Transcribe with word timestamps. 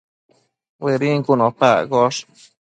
Bëdin 0.81 1.21
cun 1.25 1.45
opa 1.47 1.69
accosh 1.81 2.19